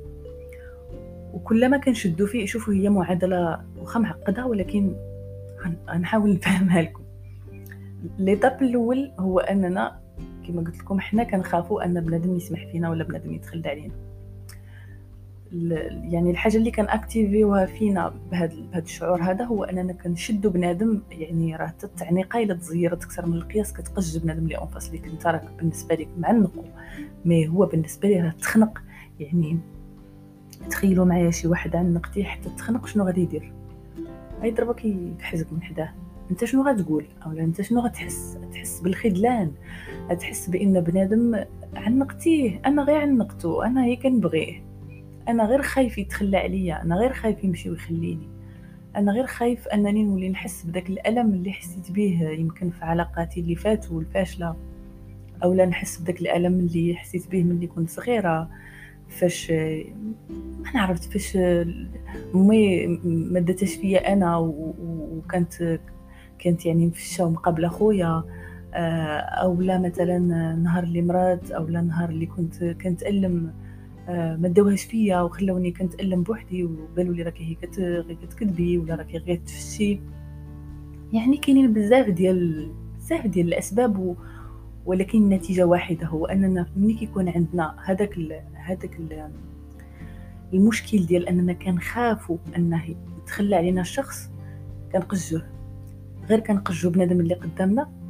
وكلما 1.33 1.77
كنشدو 1.77 2.25
فيه 2.25 2.45
شوفوا 2.45 2.73
هي 2.73 2.89
معادلة 2.89 3.61
واخا 3.77 3.99
معقدة 3.99 4.45
ولكن 4.45 4.95
غنحاول 5.89 6.33
نفهمها 6.33 6.81
لكم. 6.81 7.03
ليطاب 8.19 8.61
الأول 8.61 9.11
هو 9.19 9.39
أننا 9.39 10.02
كما 10.47 10.61
قلت 10.61 10.77
لكم 10.77 10.99
حنا 10.99 11.23
كنخافوا 11.23 11.85
أن 11.85 12.01
بنادم 12.01 12.35
يسمح 12.35 12.67
فينا 12.71 12.89
ولا 12.89 13.03
بنادم 13.03 13.33
يتخلى 13.33 13.69
علينا. 13.69 13.93
يعني 16.11 16.31
الحاجة 16.31 16.57
اللي 16.57 16.71
كان 16.71 16.85
activer 16.89 17.48
وها 17.48 17.65
فينا 17.65 18.13
بهذا 18.31 18.55
بهذا 18.71 18.83
الشعور 18.83 19.21
هذا 19.21 19.45
هو 19.45 19.63
أننا 19.63 19.93
كنشدوا 19.93 20.51
بنادم 20.51 21.01
يعني 21.11 21.55
راه 21.55 21.73
التعنيقة 21.83 22.43
إلا 22.43 22.53
تزيرت 22.53 23.03
أكثر 23.03 23.25
من 23.25 23.33
القياس 23.33 23.73
كتقج 23.73 24.17
بنادم 24.17 24.43
اللي 24.43 24.57
اون 24.57 24.69
ليك. 24.91 25.05
أنت 25.05 25.27
راك 25.27 25.49
بالنسبة 25.57 25.95
لك 25.95 26.07
معنقو 26.17 26.63
mais 27.25 27.47
هو 27.47 27.65
بالنسبة 27.65 28.07
لي 28.07 28.21
راه 28.21 28.33
تخنق. 28.41 28.79
يعني 29.19 29.59
تخيلوا 30.69 31.05
معايا 31.05 31.31
شي 31.31 31.47
واحد 31.47 31.75
عنقتي 31.75 32.23
حتى 32.23 32.49
تخنق 32.57 32.87
شنو 32.87 33.03
غادي 33.03 33.21
يدير؟ 33.21 33.53
غيضربك 34.41 34.85
يحزك 34.85 35.53
من 35.53 35.63
حداه. 35.63 35.93
أنت 36.31 36.45
شنو 36.45 36.63
غتقول؟ 36.63 37.05
أو 37.25 37.31
أنت 37.31 37.61
شنو 37.61 37.79
غتحس؟ 37.79 38.37
تحس 38.53 38.79
بالخذلان. 38.79 39.51
تحس 40.19 40.49
بان 40.49 40.81
بنادم 40.81 41.45
عنقتيه. 41.75 42.61
أنا 42.65 42.83
غير 42.83 42.97
عنقتو 42.97 43.61
أنا 43.61 43.85
هي 43.85 43.95
كنبغيه 43.95 44.63
أنا 45.27 45.45
غير 45.45 45.61
خايف 45.61 45.97
يتخلى 45.97 46.37
عليا. 46.37 46.81
أنا 46.81 46.95
غير 46.95 47.13
خايف 47.13 47.43
يمشي 47.43 47.69
ويخليني. 47.69 48.27
أنا 48.95 49.11
غير 49.11 49.25
خايف 49.25 49.67
أنني 49.67 50.03
نولي 50.03 50.29
نحس 50.29 50.65
بداك 50.65 50.89
الألم 50.89 51.33
اللي 51.33 51.51
حسيت 51.51 51.91
به 51.91 52.29
يمكن 52.39 52.69
في 52.69 52.85
علاقاتي 52.85 53.39
اللي 53.39 53.55
فاتوا 53.55 54.01
الفاشله 54.01 54.55
اولا 55.43 55.65
نحس 55.65 56.01
بداك 56.01 56.21
الألم 56.21 56.59
اللي 56.59 56.95
حسيت 56.95 57.31
به 57.31 57.43
ملي 57.43 57.67
كنت 57.67 57.89
صغيرة. 57.89 58.49
فاش 59.09 59.51
ما 59.51 60.71
نعرفت 60.73 61.03
فاش 61.03 61.37
مي 62.33 62.87
ما 63.05 63.39
داتش 63.39 63.75
فيا 63.75 64.13
أنا 64.13 64.37
وكانت 64.37 65.79
كانت 66.39 66.65
يعني 66.65 66.87
مفشه 66.87 67.25
ومقابله 67.25 67.67
خويا 67.67 68.23
أو 68.73 69.61
لا 69.61 69.77
مثلا 69.77 70.19
نهار 70.55 70.83
اللي 70.83 71.01
مرضت 71.01 71.51
أو 71.51 71.67
لا 71.67 71.81
نهار 71.81 72.09
اللي 72.09 72.25
كنت 72.25 72.63
كنتالم 72.63 73.53
آه، 74.09 74.35
ما 74.35 74.47
داوهاش 74.47 74.83
فيا 74.83 75.21
وخلوني 75.21 75.71
كنتالم 75.71 76.23
بوحدي 76.23 76.63
وقالوا 76.63 77.13
لي 77.15 77.23
راكي 77.23 77.43
هي 77.43 77.55
كتكذبي 78.15 78.77
ولا 78.77 78.95
راكي 78.95 79.17
غير 79.17 79.41
تفشي. 79.45 79.99
يعني 81.13 81.37
كاينين 81.37 81.73
بزاف 81.73 82.09
ديال 82.09 82.71
بزاف 82.97 83.27
ديال 83.27 83.47
الأسباب 83.47 83.99
و... 83.99 84.15
ولكن 84.85 85.17
النتيجة 85.17 85.63
واحدة 85.63 86.07
هو 86.07 86.25
أننا 86.25 86.65
ملي 86.77 86.93
كيكون 86.93 87.29
عندنا 87.29 87.75
هذاك 87.85 88.17
هذاك 88.53 88.99
المشكل 90.53 91.05
ديال 91.05 91.27
أننا 91.27 91.53
كنخافوا 91.53 92.37
أنه 92.57 92.95
يتخلى 93.23 93.55
علينا 93.55 93.81
الشخص 93.81 94.29
كنقجوه 94.93 95.43
غير 96.29 96.39
كنقجو 96.39 96.89
بنادم 96.89 97.19
اللي 97.19 97.33
قدامنا. 97.33 98.02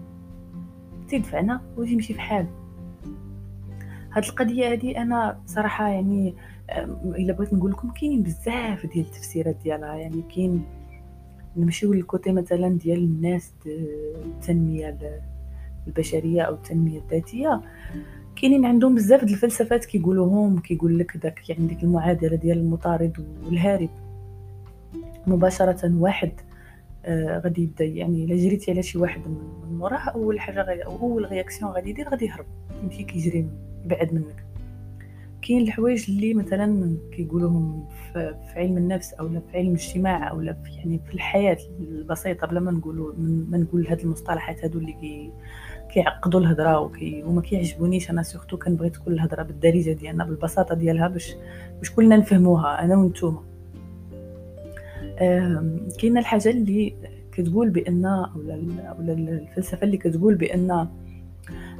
تيدفعنا 1.13 1.61
وتمشي 1.77 2.13
بحال 2.13 2.47
هاد 4.11 4.23
القضية 4.23 4.71
هادي 4.71 4.97
أنا 4.97 5.39
صراحة 5.45 5.87
يعني 5.87 6.35
إلا 7.05 7.33
بغيت 7.33 7.53
نقول 7.53 7.71
لكم 7.71 7.89
كاينين 7.89 8.23
بزاف 8.23 8.85
ديال 8.85 9.05
التفسيرات 9.05 9.55
ديالها 9.63 9.95
يعني 9.95 10.23
كاين 10.35 10.63
نمشيو 11.57 11.93
للكوتي 11.93 12.31
مثلا 12.31 12.69
ديال 12.77 12.97
الناس 13.03 13.53
التنمية 14.25 14.97
البشرية 15.87 16.41
أو 16.41 16.53
التنمية 16.53 16.99
الذاتية. 16.99 17.61
كاينين 18.35 18.65
عندهم 18.65 18.95
بزاف 18.95 19.23
ديال 19.23 19.33
الفلسفات 19.33 19.85
كيقولوهم 19.85 20.59
كيقول 20.59 20.99
لك 20.99 21.17
داك 21.17 21.49
يعني 21.49 21.67
ديك 21.67 21.83
المعادلة 21.83 22.35
ديال 22.35 22.57
المطارد 22.57 23.25
والهارب. 23.45 23.89
مباشرة 25.27 25.91
واحد 25.95 26.31
آه 27.05 27.39
غادي 27.39 27.63
يبدا 27.63 27.85
يعني 27.85 28.25
إلا 28.25 28.35
جريتي 28.35 28.71
على 28.71 28.83
شي 28.83 28.97
واحد 28.97 29.21
من 29.69 29.81
وراه 29.81 29.97
أول 29.97 30.39
حاجة 30.39 30.61
غادي 30.61 30.85
أو 30.85 30.99
أول 30.99 31.31
réaction 31.31 31.71
غادي 31.71 31.89
يدير 31.89 32.09
غادي 32.09 32.25
يهرب. 32.25 32.45
يمشي 32.83 33.03
كيجري 33.03 33.47
يبعد 33.85 34.13
منك. 34.13 34.45
كاين 35.41 35.61
الحوايج 35.61 36.05
اللي 36.09 36.33
مثلا 36.33 36.97
كيقولوهم 37.11 37.85
في 38.13 38.35
علم 38.55 38.77
النفس 38.77 39.13
أو 39.13 39.29
في 39.29 39.57
علم 39.57 39.67
الاجتماع 39.67 40.29
أو 40.29 40.39
في 40.39 40.71
يعني 40.77 40.99
في 41.07 41.13
الحياة 41.13 41.57
البسيطة 41.79 42.47
بلا 42.47 42.59
ما 42.59 42.71
نقولوا 42.71 43.13
ما 43.49 43.57
نقول 43.57 43.87
هاد 43.87 43.99
المصطلحات 43.99 44.63
هادو 44.63 44.79
اللي 44.79 44.93
كي 44.93 45.31
كيعقدوا 45.93 46.39
الهضره 46.39 46.79
وكي 46.79 47.23
وما 47.23 47.41
كيعجبونيش. 47.41 48.09
أنا 48.09 48.23
surtout 48.23 48.57
كنبغي 48.57 48.89
تكون 48.89 49.13
الهضره 49.13 49.43
بالدارجة 49.43 49.91
ديالنا 49.91 50.25
بالبساطة 50.25 50.75
ديالها 50.75 51.07
باش 51.07 51.35
باش 51.77 51.91
كلنا 51.91 52.17
نفهموها 52.17 52.83
أنا 52.83 52.97
وأنتوما. 52.97 53.52
كاينة 55.99 56.19
الحاجة 56.19 56.49
اللي 56.49 56.95
كتقول 57.31 57.69
بأن 57.69 58.05
اولا 58.05 59.13
الفلسفة 59.13 59.83
اللي 59.83 59.97
كتقول 59.97 60.35
بأن 60.35 60.87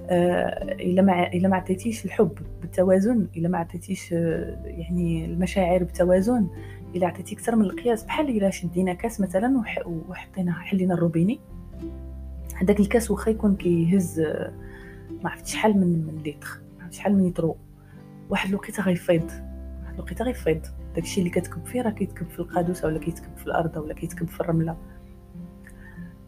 آه، 0.10 0.74
إلا 0.74 1.02
ما 1.02 1.28
إلا 1.28 1.48
ما 1.48 1.56
عطيتيش 1.56 2.06
الحب 2.06 2.32
بالتوازن 2.62 3.28
إلا 3.38 3.50
ما 3.50 3.58
عطيتيش 3.58 4.14
آه، 4.14 4.62
يعني 4.66 5.26
المشاعر 5.26 5.84
بتوازن 5.84 6.48
إلا 6.96 7.08
عطيتي 7.08 7.36
أكثر 7.36 7.56
من 7.56 7.66
القياس 7.66 8.04
بحال 8.04 8.30
إلا 8.30 8.50
شدينا 8.50 8.94
كاس 8.94 9.22
مثلا 9.22 9.64
وحطينا 9.86 10.54
حلينا 10.54 10.94
الروبيني. 10.94 11.40
هذاك 12.56 12.80
الكاس 12.80 13.12
واخا 13.12 13.32
يكون 13.32 13.56
كيهز 13.56 14.20
آه، 14.20 14.54
ما 15.24 15.30
عرفت 15.30 15.48
شحال 15.48 15.78
من 15.78 16.06
من 16.06 16.92
شحال 16.92 17.16
من 17.16 17.26
litre 17.26 17.52
و 17.52 17.58
واحد 18.30 18.50
الوقيته 18.50 18.84
غيفيض 18.84 19.24
واحد 19.84 19.94
الوقيته 19.94 20.26
غيفيض. 20.26 20.62
داكشي 20.96 21.20
اللي 21.20 21.30
كتكب 21.30 21.66
فيه 21.66 21.82
راه 21.82 21.90
كيتكب 21.90 22.30
في 22.30 22.40
القادوس 22.40 22.86
ولا 22.86 23.00
كيتكب 23.00 23.38
في 23.38 23.48
الأرض 23.48 23.78
ولا 23.78 23.94
كيتكب 23.94 24.28
في 24.28 24.42
الرملة. 24.42 24.78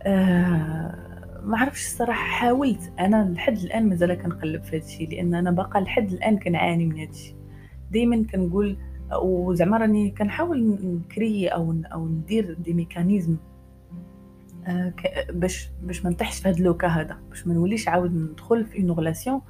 آه 0.02 1.16
ما 1.44 1.58
عرفش 1.58 1.86
الصراحة 1.86 2.24
حاولت. 2.28 2.94
أنا 3.00 3.30
لحد 3.34 3.58
الآن 3.58 3.90
مازال 3.90 4.14
كنقلب 4.14 4.64
في 4.64 4.78
هذا 4.78 4.86
الشيء 4.86 5.10
لأن 5.10 5.34
أنا 5.34 5.52
باقا 5.52 5.80
لحد 5.80 6.12
الآن 6.12 6.38
كنعاني 6.40 6.86
من 6.86 7.00
هذا 7.00 7.10
الشيء 7.10 7.36
دائما 7.92 8.24
كنقول 8.32 8.78
وزعما 9.22 9.78
راني 9.78 10.12
كنحاول 10.12 10.78
نكري 10.84 11.48
أو 11.48 11.76
أو 11.94 12.08
ندير 12.08 12.54
des 12.54 12.74
mécanismes 12.74 13.38
آه، 14.68 14.94
باش 15.30 15.70
باش 15.84 16.04
ما 16.06 16.10
نطيحش 16.10 16.40
في 16.40 16.50
هذا 16.50 16.58
le 16.58 16.70
cas 16.70 16.88
هذا 16.88 17.18
باش 17.30 17.48
ما 17.48 17.54
نوليش 17.54 17.88
عاود 17.88 18.16
ندخل 18.16 18.66
في 18.66 18.82
en 18.82 18.92
relation 18.92 19.42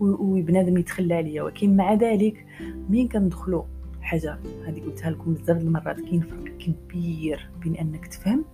وبنادم 0.00 0.76
يتخلى 0.76 1.14
عليا. 1.14 1.42
ولكن 1.42 1.76
مع 1.76 1.94
ذلك 1.94 2.46
مين 2.90 3.08
كندخلوا 3.08 3.62
حاجة 4.08 4.38
هذه 4.66 4.80
قلتها 4.80 5.10
لكم 5.10 5.34
بزاف 5.34 5.56
المرات 5.56 6.00
كاين 6.00 6.20
فرق 6.20 6.56
كبير 6.58 7.50
بين 7.60 7.76
أنك 7.76 8.06
تفهم 8.06 8.44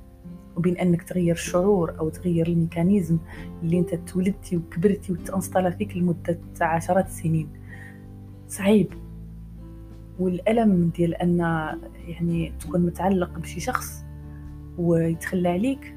وبين 0.57 0.77
أنك 0.77 1.03
تغير 1.03 1.35
الشعور 1.35 1.99
أو 1.99 2.09
تغير 2.09 2.47
ال 2.47 2.54
mécanisme 2.54 3.19
اللي 3.63 3.79
أنت 3.79 3.95
تولدتي 3.95 4.57
وكبرتي 4.57 5.13
و 5.13 5.18
t'installa 5.18 5.71
فيك 5.71 5.97
لمدة 5.97 6.39
عشرات 6.61 7.07
السنين. 7.07 7.49
صعيب. 8.49 8.93
والألم 10.19 10.91
ديال 10.97 11.15
أن 11.15 11.39
يعني 12.07 12.53
تكون 12.61 12.87
متعلق 12.87 13.39
بشي 13.39 13.61
شخص 13.61 14.05
ويتخلى 14.79 15.49
عليك 15.49 15.95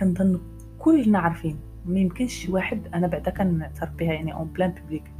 كنظن 0.00 0.40
كلنا 0.78 1.18
عارفين. 1.18 1.56
ما 1.86 1.98
يمكنش 1.98 2.48
واحد 2.48 2.86
أنا 2.94 3.06
بعدا 3.06 3.30
كنعترف 3.30 3.90
بها 3.90 4.12
يعني 4.12 4.34
en 4.34 4.46
plein 4.46 4.70
public 4.70 5.13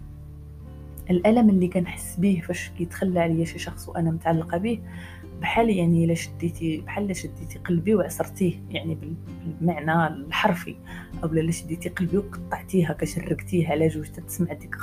الألم 1.11 1.51
اللي 1.51 1.69
كنحس 1.69 2.17
به 2.17 2.43
فاش 2.47 2.71
كيتخلى 2.79 3.21
عليا 3.21 3.45
شي 3.45 3.59
شخص 3.59 3.89
وأنا 3.89 4.11
متعلقة 4.11 4.59
به 4.59 4.81
بحال 5.41 5.71
يعني 5.71 6.05
إلا 6.05 6.15
شديتي 6.15 6.81
بحال 6.81 7.17
شديتي 7.17 7.59
قلبي 7.59 7.95
وعصرتيه 7.95 8.55
يعني 8.71 9.17
بالمعنى 9.61 10.07
الحرفي 10.07 10.77
أو 11.25 11.29
الا 11.29 11.51
شديتي 11.51 11.89
قلبي 11.89 12.19
وقطعتيه 12.19 12.91
هكا 12.91 13.07
شركتيه 13.07 13.69
على 13.69 13.89
جوج 13.89 14.07
تسمع 14.07 14.53
ديك 14.53 14.77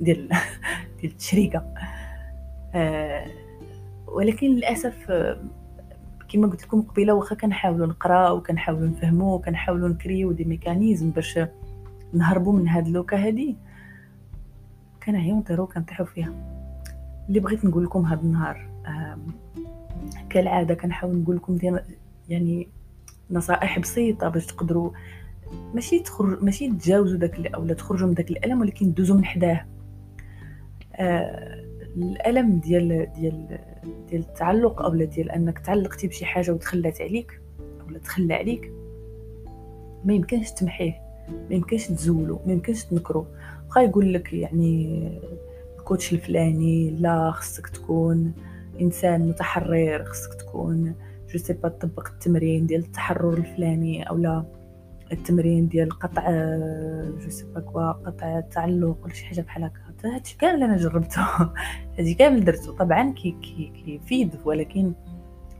ديال 0.00 0.28
ديال 1.00 1.12
التشريكه 1.12 1.74
آه 2.74 3.26
ولكن 4.06 4.46
للأسف 4.46 5.12
كما 6.28 6.46
قلت 6.46 6.62
لكم 6.62 6.82
قبيلة 6.82 7.14
واخا 7.14 7.34
كنحاولوا 7.34 7.86
نقراو 7.86 8.36
وكنحاولوا 8.36 8.88
نفهموا 8.88 9.34
وكنحاولوا 9.34 9.88
نكريو 9.88 10.32
des 10.32 10.44
mécanismes 10.44 11.10
باش 11.10 11.38
نهربوا 12.12 12.52
من 12.52 12.68
هاد 12.68 12.88
le 12.88 12.99
cas 12.99 13.16
هادي 15.00 15.12
كنعيو 15.12 15.36
نطيرو 15.36 15.66
كنطيحو 15.66 16.04
فيها. 16.04 16.32
اللي 17.28 17.40
بغيت 17.40 17.64
نقول 17.64 17.84
لكم 17.84 18.04
هاد 18.04 18.24
النهار 18.24 18.70
كالعادة 20.30 20.74
كنحاول 20.74 21.16
نقول 21.16 21.36
لكم 21.36 21.56
ديال 21.56 21.84
يعني 22.28 22.68
نصائح 23.30 23.78
بسيطة 23.78 24.28
باش 24.28 24.46
تقدروا 24.46 24.90
ماشي 25.74 25.98
تخرج 25.98 26.42
ماشي 26.42 26.68
تجاوزوا 26.68 27.18
داك 27.18 27.54
اولا 27.54 27.74
تخرجوا 27.74 28.08
من 28.08 28.14
داك 28.14 28.30
الألم 28.30 28.60
ولكن 28.60 28.92
دوزوا 28.92 29.16
من 29.16 29.24
حداه. 29.24 29.66
آه 30.94 31.64
الألم 31.96 32.58
ديال 32.58 33.12
ديال 33.14 33.58
ديال 34.08 34.20
التعلق 34.20 34.82
اولا 34.82 35.04
ديال 35.04 35.30
أنك 35.30 35.58
تعلقتي 35.58 36.08
بشي 36.08 36.24
حاجة 36.24 36.52
وتخلات 36.52 37.00
عليك 37.00 37.40
اولا 37.80 37.98
تخلى 37.98 38.34
عليك 38.34 38.72
ما 40.04 40.12
يمكنش 40.12 40.50
تمحيه 40.50 41.00
ما 41.28 41.54
يمكنش 41.54 41.86
تزولو 41.86 42.40
ما 42.46 42.52
يمكنش 42.52 42.84
تنكرو. 42.84 43.26
بقى 43.70 43.84
يقول 43.84 44.12
لك 44.12 44.32
يعني 44.32 45.08
الكوتش 45.78 46.12
الفلاني 46.12 46.90
لا 46.90 47.30
خصك 47.30 47.66
تكون 47.68 48.32
إنسان 48.80 49.28
متحرر 49.28 50.04
خصك 50.04 50.34
تكون 50.34 50.94
je 51.28 51.38
sais 51.38 51.52
pas 51.52 51.68
تطبق 51.68 52.08
التمرين 52.08 52.66
ديال 52.66 52.80
التحرر 52.80 53.34
الفلاني 53.34 54.08
أو 54.10 54.16
لا. 54.16 54.44
التمرين 55.12 55.68
ديال 55.68 55.90
قطع 55.90 56.30
je 57.20 57.28
sais 57.30 57.44
pas 57.54 57.60
quoi 57.60 57.92
قطع 57.92 58.38
التعلق 58.38 58.96
ولا 59.04 59.14
شي 59.14 59.26
حاجة 59.26 59.40
بحال 59.40 59.64
هكا. 59.64 59.80
هادشي 60.04 60.36
كامل 60.38 60.62
أنا 60.62 60.76
جربته. 60.76 61.20
هادشي 61.98 62.14
كامل 62.14 62.44
درتو 62.44 62.72
طبعا 62.72 63.12
كي 63.12 63.30
كي 63.42 63.72
كيفيد 63.84 64.36
ولكن 64.44 64.92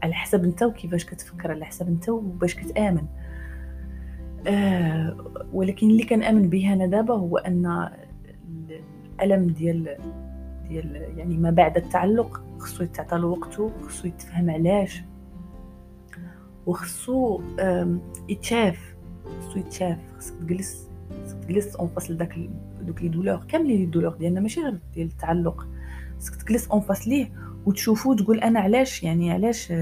على 0.03 0.15
حسب 0.15 0.45
أنت 0.45 0.63
وكيفاش 0.63 1.05
كتفكر 1.05 1.51
على 1.51 1.65
حسب 1.65 1.89
أنت 1.89 2.09
وباش 2.09 2.55
كتآمن. 2.55 3.07
آه 4.47 5.17
ولكن 5.53 5.91
اللي 5.91 6.03
كنامن 6.03 6.49
به 6.49 6.73
أنا 6.73 6.87
دابا 6.87 7.15
هو 7.15 7.37
أن 7.37 7.91
الألم 9.23 9.47
ديال 9.47 9.97
ديال 10.69 10.97
يعني 11.17 11.37
ما 11.39 11.51
بعد 11.51 11.77
التعلق 11.77 12.43
خصو 12.59 12.85
يتعطى 12.85 13.17
له 13.19 13.27
وقته 13.27 13.71
خصو 13.83 14.09
يتفهم 14.09 14.51
علاش. 14.51 15.03
وخصو 16.67 17.41
يتشاف 18.29 18.95
خصو 19.41 19.59
يتشاف 19.59 19.99
خصك 20.19 20.35
تجلس 20.35 20.89
خصك 21.25 21.45
تجلس 21.45 21.77
en 21.77 21.89
face 21.89 22.11
لداك 22.11 22.39
دوك 22.83 23.03
les 23.03 23.09
douleurs 23.09 23.45
كاملين 23.49 23.77
les 23.77 23.87
douleurs 23.87 24.15
ديالنا 24.15 24.41
ماشي 24.41 24.61
غير 24.61 24.79
ديال 24.95 25.07
التعلق. 25.07 25.69
خصك 26.19 26.43
تجلس 26.43 26.69
en 26.69 26.81
face 26.81 27.09
ليه 27.09 27.31
وتشوفو 27.67 28.15
تقول 28.15 28.41
أنا 28.41 28.61
علاش 28.61 29.03
يعني 29.03 29.33
علاش 29.33 29.73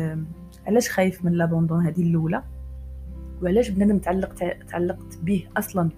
علاش 0.67 0.89
خايف 0.91 1.25
من 1.25 1.33
l'abandon 1.33 1.87
هذه 1.87 2.03
الأولى؟ 2.03 2.43
وعلاش 3.43 3.69
بنادم 3.69 3.99
تعلق 3.99 4.35
تعلقت 4.69 5.19
به 5.23 5.47
أصلا؟ 5.57 5.91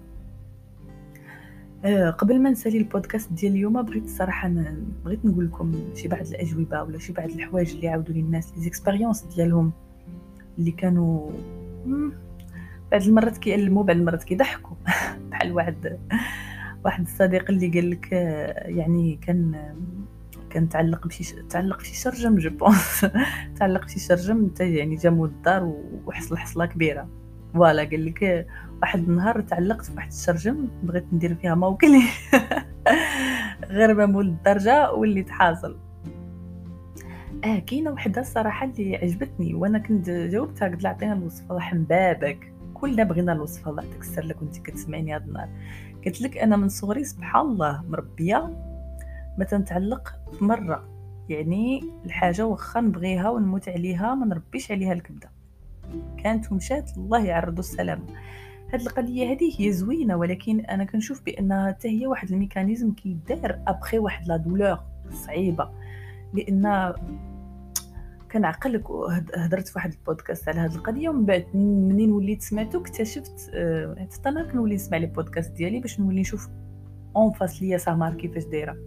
آه، 1.85 2.09
قبل 2.09 2.41
ما 2.41 2.49
نسالي 2.49 2.77
البودكاست 2.77 3.33
ديال 3.33 3.51
اليوم 3.51 3.81
بغيت 3.81 4.03
الصراحه 4.03 4.51
بغيت 5.05 5.25
نقول 5.25 5.45
لكم 5.45 5.71
شي 5.95 6.07
بعض 6.07 6.27
الأجوبة 6.27 6.83
ولا 6.83 6.99
شي 6.99 7.13
بعض 7.13 7.29
الحوايج 7.29 7.71
اللي 7.71 7.87
عاودوا 7.87 8.13
لي 8.13 8.19
الناس 8.19 8.53
les 8.55 8.61
expériences 8.61 9.23
ديالهم 9.23 9.71
اللي 10.57 10.71
كانوا 10.71 11.31
بعض 12.91 13.01
المرات 13.01 13.37
كيألموا 13.37 13.83
بعض 13.83 13.97
المرات 13.97 14.23
كيضحكوا. 14.23 14.75
بحال 15.31 15.51
واحد 15.51 15.99
واحد 16.85 17.01
الصديق 17.01 17.51
اللي 17.51 17.67
قال 17.67 17.89
لك 17.89 18.13
آه، 18.13 18.67
يعني 18.67 19.19
كان 19.21 19.55
كان 20.49 20.69
تعلق 20.69 21.07
بشي 21.07 21.43
تعلق 21.49 21.79
بشي 21.79 21.95
شرجم 21.95 22.35
جو 22.35 22.51
تعلق 23.59 23.85
بشي 23.85 23.99
شرجم 23.99 24.37
انت 24.37 24.59
يعني 24.59 24.95
جا 24.95 25.09
مول 25.09 25.29
الدار 25.29 25.75
وحصل 26.05 26.37
حصلة 26.37 26.65
كبيرة. 26.65 27.20
فوالا 27.53 27.83
قال 27.83 28.05
لك 28.05 28.47
واحد 28.81 28.99
النهار 28.99 29.41
تعلقت 29.41 29.85
في 29.85 29.95
واحد 29.95 30.11
الشرجم 30.11 30.67
بغيت 30.83 31.05
ندير 31.13 31.35
فيها 31.35 31.55
موكلي 31.55 32.01
غير 33.69 33.93
ما 33.93 34.05
مول 34.05 34.27
الدرجة 34.27 34.91
وليت 34.91 35.29
حاصل 35.29 35.77
آه 37.43 37.59
كاينة 37.59 37.91
وحدة 37.91 38.21
الصراحه 38.21 38.65
اللي 38.65 38.95
عجبتني 38.95 39.53
وأنا 39.53 39.79
كنت 39.79 40.09
جاوبتها 40.09 40.67
قلت 40.67 40.83
لها 40.83 40.91
عطينا 40.91 41.13
الوصفه 41.13 41.55
رحم 41.55 41.83
بابك. 41.83 42.53
كلنا 42.73 43.03
بغينا 43.03 43.33
الوصفه 43.33 43.71
الله 43.71 43.83
يعطيك 43.83 44.01
السر 44.01 44.21
اللي 44.21 44.33
كنتي 44.33 44.59
كتسمعيني 44.61 45.15
هذا 45.15 45.25
النهار. 45.25 45.49
قلت 46.05 46.21
لك 46.21 46.37
أنا 46.37 46.55
من 46.55 46.69
صغري 46.69 47.03
سبحان 47.03 47.45
الله 47.45 47.83
مربية 47.89 48.37
ما 49.37 49.45
تنتعلق 49.45 50.15
في 50.37 50.43
مرة. 50.45 50.89
يعني 51.29 51.83
الحاجة 52.05 52.45
واخا 52.45 52.81
نبغيها 52.81 53.29
ونموت 53.29 53.69
عليها 53.69 54.15
ما 54.15 54.25
نربيش 54.25 54.71
عليها 54.71 54.93
الكبدة. 54.93 55.31
كانت 56.23 56.51
ومشات 56.51 56.97
الله 56.97 57.25
يعرض 57.25 57.57
السلام. 57.57 58.05
هاد 58.73 58.81
القضية 58.81 59.31
هذه 59.31 59.51
هي 59.59 59.71
زوينة 59.71 60.15
ولكن 60.15 60.59
أنا 60.59 60.83
كنشوف 60.83 61.25
بانها 61.25 61.67
حتى 61.67 62.01
هي 62.01 62.07
واحد 62.07 62.31
الميكانيزم 62.31 62.91
كيدار 62.91 63.59
أبخي 63.67 63.99
واحد 63.99 64.27
لا 64.27 64.37
دولور 64.37 64.79
صعيبة. 65.11 65.69
لأن 66.33 66.93
كنعقلك 68.31 68.91
هدرت 69.35 69.67
في 69.67 69.73
واحد 69.75 69.93
البودكاست 69.93 70.49
على 70.49 70.59
هاد 70.59 70.73
القضية 70.73 71.09
ومن 71.09 71.25
بعد 71.25 71.45
منين 71.53 72.11
وليت 72.11 72.41
سمعتو 72.41 72.81
اكتشفت 72.81 73.51
حتى 73.97 74.29
أنا 74.29 74.43
كنولي 74.43 74.75
نسمع 74.75 74.97
les 74.97 75.05
podcasts 75.05 75.51
ديالي 75.51 75.79
باش 75.79 75.99
نولي 75.99 76.21
نشوف 76.21 76.49
en 77.15 77.31
face 77.31 77.61
ليا 77.61 77.77
ça 77.77 77.86
marche 77.86 78.13
كيفاش 78.13 78.43
دايرة. 78.43 78.77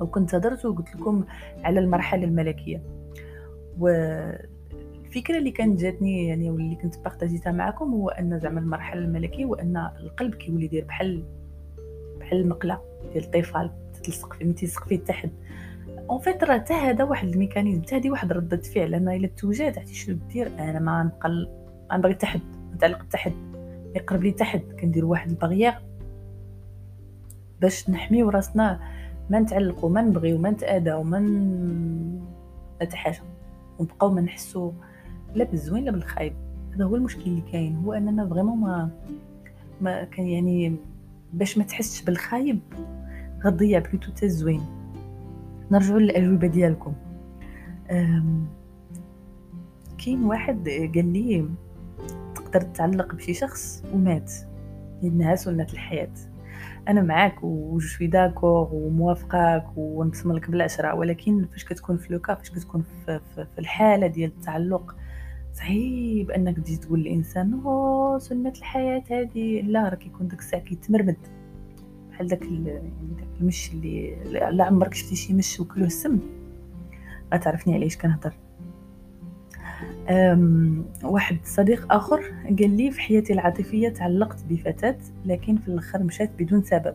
وكنت 0.00 0.34
هدرت 0.34 0.64
وقلت 0.64 0.96
لكم 0.96 1.24
على 1.64 1.80
المرحلة 1.80 2.24
الملكية. 2.24 2.82
و 3.78 3.88
الفكرة 5.08 5.38
اللي 5.38 5.50
كانت 5.50 5.80
جاتني 5.80 6.28
يعني 6.28 6.50
واللي 6.50 6.76
كنت 6.76 6.98
بارطاجيتها 6.98 7.52
معكم 7.52 7.92
هو 7.92 8.08
أن 8.08 8.38
زعما 8.38 8.60
المرحله 8.60 9.00
الملكيه 9.00 9.44
وأن 9.44 9.90
القلب 10.00 10.34
كيولي 10.34 10.64
يدير 10.64 10.84
بحال 10.84 11.24
بحال 12.20 12.40
المقله 12.40 12.80
ديال 13.12 13.24
الطفل 13.24 13.70
تلصق 14.02 14.32
فيه 14.32 14.52
تلصق 14.52 14.88
فيه 14.88 14.98
تحت 14.98 15.30
اون 16.10 16.18
فيت 16.18 16.44
راه 16.44 16.58
حتى 16.58 16.74
هذا 16.74 17.04
واحد 17.04 17.28
الميكانيزم 17.28 17.82
حتى 17.82 17.96
هذه 17.96 18.10
واحد 18.10 18.32
ردة 18.32 18.56
فعل 18.56 18.94
أنا 18.94 19.14
إلا 19.16 19.26
توجعت 19.26 19.78
عرفتي 19.78 19.94
شنو 19.94 20.18
دير 20.32 20.46
أنا 20.58 20.78
ما 20.78 21.02
نبقى 21.02 21.48
نبغي 21.92 22.14
تحت 22.14 22.40
نتعلق 22.74 23.02
تحت 23.10 23.32
يقرب 23.96 24.22
لي 24.22 24.30
تحت 24.30 24.62
كندير 24.80 25.04
واحد 25.04 25.30
الباريير 25.30 25.74
باش 27.60 27.90
نحميو 27.90 28.28
راسنا 28.28 28.80
ما 29.30 29.40
نتعلقوا 29.40 29.90
ما 29.90 30.02
نبغيو 30.02 30.38
ما 30.38 30.50
نتأذاو 30.50 31.02
ما 31.02 31.20
نتحاشى 32.82 33.22
ونبقاو 33.78 34.10
ما 34.10 34.20
نحسو 34.20 34.72
لا 35.34 35.44
بالزوين 35.44 35.84
لا 35.84 35.90
بالخايب. 35.90 36.32
هذا 36.74 36.84
هو 36.84 36.96
المشكل 36.96 37.22
اللي 37.22 37.42
كاين 37.52 37.76
هو 37.76 37.92
أننا 37.92 38.28
فريمون 38.28 38.58
ما 38.58 38.90
ما 39.80 40.04
كان 40.04 40.26
يعني 40.26 40.76
باش 41.32 41.58
ما 41.58 41.64
تحسش 41.64 42.02
بالخايب 42.02 42.60
غتضيع 43.44 43.78
plutôt 43.78 44.12
تا 44.12 44.26
الزوين. 44.26 44.62
نرجعوا 45.70 45.98
للأجوبة 45.98 46.46
ديالكم. 46.46 46.92
كاين 49.98 50.24
واحد 50.24 50.68
قال 50.68 51.12
لي 51.12 51.48
تقدر 52.34 52.60
تتعلق 52.60 53.14
بشي 53.14 53.34
شخص 53.34 53.84
ومات 53.94 54.32
لانها 55.02 55.36
سنه 55.36 55.66
الحياة. 55.72 56.10
أنا 56.88 57.02
معاك 57.02 57.44
و 57.44 57.65
je 57.65 58.06
d'accord 58.06 58.68
وموافقاك 58.72 59.66
ونبسم 59.76 60.32
لك 60.32 60.50
بالعشرة 60.50 60.94
ولكن 60.94 61.46
فاش 61.52 61.64
كتكون 61.64 61.96
في 61.96 62.12
le 62.12 62.21
cas 62.21 62.34
فاش 62.34 62.50
كتكون 62.50 62.82
في, 62.82 63.20
في, 63.34 63.46
في 63.54 63.58
الحالة 63.58 64.06
ديال 64.06 64.30
التعلق 64.30 64.96
صعيب 65.58 66.30
انك 66.30 66.56
تجي 66.56 66.76
تقول 66.76 67.00
للانسان 67.00 67.60
أو 67.64 68.18
سنة 68.18 68.52
الحياة 68.58 69.02
هذه. 69.10 69.60
لا 69.60 69.88
راه 69.88 69.94
كيكون 69.94 70.28
داك 70.28 70.38
الساعة 70.38 70.62
كيتمرمد. 70.62 71.16
بحال 72.10 72.26
داك 72.26 72.42
يعني 72.42 72.92
داك 73.18 73.28
المش 73.40 73.70
اللي 73.72 74.16
لا 74.50 74.64
عمرك 74.64 74.94
شفتي 74.94 75.16
شي 75.16 75.34
مش 75.34 75.60
وكلوه 75.60 75.86
السم. 75.86 76.18
غتعرفني 77.34 77.74
علاش 77.74 77.96
كنهضر. 77.96 78.34
واحد 81.04 81.38
صديق 81.44 81.92
آخر 81.92 82.20
قال 82.58 82.76
لي 82.76 82.90
في 82.90 83.00
حياتي 83.00 83.32
العاطفية 83.32 83.88
تعلقت 83.88 84.44
بفتاة 84.50 84.98
لكن 85.26 85.56
في 85.56 85.68
الآخر 85.68 86.02
مشات 86.02 86.30
بدون 86.38 86.62
سبب. 86.62 86.94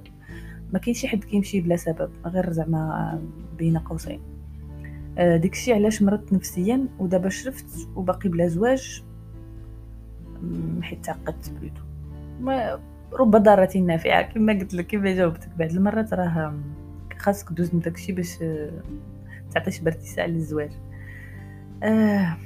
ما 0.74 0.80
كاين 0.80 0.94
شي 0.96 1.08
حد 1.08 1.24
كيمشي 1.24 1.62
بلا 1.62 1.76
سبب 1.76 2.10
غير 2.26 2.52
زعما 2.52 3.22
بين 3.58 3.78
قوسين. 3.78 4.20
داكشي 5.18 5.74
علاش 5.74 6.02
مرضت 6.02 6.34
نفسيا 6.34 6.88
ودابا 7.00 7.30
شرفت 7.30 7.88
وباقي 7.96 8.30
بلا 8.30 8.48
زواج 8.48 9.04
حيت 10.82 11.06
تعقدت 11.06 11.50
بلوتو. 11.50 11.82
ما 12.42 12.80
رب 13.14 13.32
ضارة 13.36 13.78
نافعة 13.78 14.22
كما 14.22 14.54
قلت 14.54 14.74
لك 14.74 14.88
كيما 14.88 15.16
جاوبتك 15.16 15.50
بعد 15.58 15.72
المرات 15.72 16.14
راه 16.14 16.54
خاصك 17.18 17.52
دوز 17.52 17.74
من 17.74 17.80
داكشي 17.80 18.12
باش 18.12 18.42
آه، 18.42 18.82
تعطيش 19.52 19.80
بارتساع 19.80 20.26
للزواج. 20.26 20.72
آه 21.84 22.38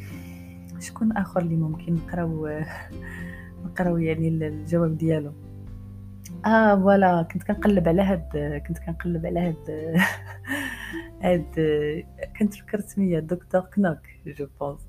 شكون 0.80 1.12
آخر 1.12 1.41
اللي 1.41 1.56
ممكن 1.56 1.93
نقراو 1.93 2.47
نقراو 3.65 3.97
يعني 3.97 4.27
الجواب 4.27 4.97
ديالو؟ 4.97 5.32
آه 6.45 6.75
فوالا 6.75 7.27
كنت 7.32 7.43
كنقلب 7.43 7.88
على 7.88 8.01
هاد 8.01 8.62
كنت 8.67 8.77
كنقلب 8.80 9.25
على 9.25 9.39
هاد 9.39 9.56
هاد 11.21 11.45
كنت 12.39 12.53
فكرت 12.53 12.88
سمية 12.88 13.19
دكتور 13.19 13.62
كنوك 13.62 13.99
je 14.27 14.47
pense 14.60 14.88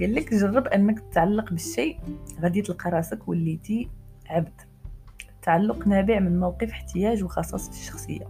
قال 0.00 0.14
لك 0.14 0.34
جرب 0.34 0.66
أنك 0.66 1.00
تتعلق 1.00 1.50
بالشيء. 1.50 1.98
غادي 2.40 2.62
تلقى 2.62 2.90
راسك 2.90 3.28
وليتي 3.28 3.90
عبد. 4.26 4.60
التعلق 5.36 5.86
نابع 5.86 6.18
من 6.18 6.40
موقف 6.40 6.70
احتياج 6.70 7.24
وخصاص 7.24 7.70
في 7.70 7.76
الشخصية. 7.76 8.26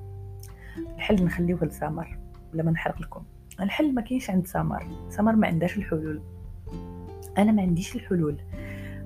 الحل 0.96 1.24
نخليوه 1.24 1.64
لسامر 1.64 2.18
ولا 2.54 2.62
ما 2.62 2.70
نحرق 2.70 3.02
لكم. 3.02 3.24
الحل 3.61 3.94
ما 3.94 4.02
كاينش 4.02 4.30
عند 4.30 4.46
سامر. 4.46 4.87
سامر 5.09 5.37
ما 5.37 5.46
عندهاش 5.46 5.76
الحلول. 5.76 6.22
أنا 7.38 7.52
ما 7.52 7.62
عنديش 7.62 7.96
الحلول. 7.96 8.40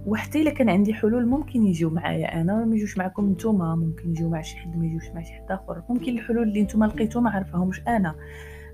وحتى 0.06 0.42
إلا 0.42 0.50
كان 0.50 0.68
عندي 0.68 0.94
حلول 0.94 1.26
ممكن 1.26 1.66
يجيو 1.66 1.90
معايا 1.90 2.40
أنا 2.40 2.62
وما 2.62 2.76
يجوش 2.76 2.98
معكم 2.98 3.30
نتوما 3.30 3.74
ممكن 3.74 4.10
يجيو 4.10 4.28
مع 4.28 4.40
شي 4.40 4.56
حد 4.56 4.76
ما 4.76 4.86
يجوش 4.86 5.08
مع 5.08 5.22
شي 5.22 5.32
حد 5.32 5.50
آخر. 5.50 5.82
ممكن 5.88 6.12
الحلول 6.12 6.48
اللي 6.48 6.62
نتوما 6.62 6.86
لقيتو 6.86 7.20
ما 7.20 7.30
عارفاهمش 7.30 7.80
أنا. 7.88 8.14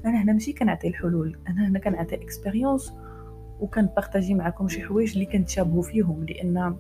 أنا 0.06 0.22
هنا 0.22 0.32
ماشي 0.32 0.52
كنعطي 0.52 0.88
الحلول 0.88 1.38
أنا 1.48 1.68
هنا 1.68 1.78
كنعطي 1.78 2.14
expérience 2.14 2.92
وكنبارطاجي 3.60 4.34
معكم 4.34 4.68
شي 4.68 4.82
حوايج 4.82 5.12
اللي 5.12 5.26
كنتشابهوا 5.26 5.82
فيهم 5.82 6.24
لأن 6.24 6.76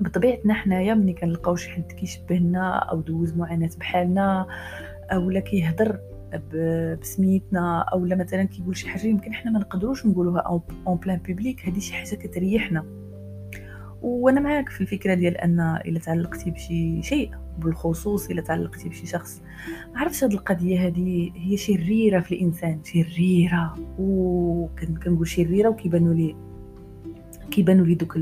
بطبيعتنا 0.00 0.54
حنايا 0.54 0.94
ملي 0.94 1.12
كنلقاو 1.12 1.56
شي 1.56 1.70
حد 1.70 1.92
كيشبهنا 1.92 2.78
أو 2.78 3.00
دوز 3.00 3.36
معاناة 3.36 3.70
بحالنا 3.78 4.46
اولا 5.12 5.40
كيهضر 5.40 5.98
بسميتنا 7.00 7.80
أو 7.80 8.00
مثلا 8.00 8.44
كيقول 8.44 8.76
شي 8.76 8.88
حاجة 8.88 9.06
يمكن 9.06 9.32
حنا 9.32 9.50
ما 9.50 9.58
نقدروش 9.58 10.06
نقولوها 10.06 10.60
en 10.86 10.96
plein 10.96 11.18
public 11.18 11.68
هذه 11.68 11.78
شي 11.78 11.94
حاجة 11.94 12.14
كتريحنا. 12.14 13.01
وأنا 14.02 14.40
معاك 14.40 14.68
في 14.68 14.80
الفكرة 14.80 15.14
ديال 15.14 15.36
أن 15.36 15.60
إلا 15.60 15.98
تعلقتي 15.98 16.50
بشي 16.50 17.02
شيء 17.02 17.30
بالخصوص 17.58 18.30
إلا 18.30 18.42
تعلقتي 18.42 18.88
بشي 18.88 19.06
شخص. 19.06 19.42
ما 19.94 20.00
عرفتش 20.00 20.24
هاد 20.24 20.32
القضية 20.32 20.86
هذه 20.86 21.32
هي 21.36 21.56
شريرة 21.56 22.20
في 22.20 22.34
الإنسان 22.34 22.80
شريرة. 22.84 23.74
وكنقول 23.98 25.28
شريرة 25.28 25.68
وكيبانوا 25.68 26.14
لي 26.14 26.36
كيبانوا 27.50 27.86
لي 27.86 27.94
دوك 27.94 28.18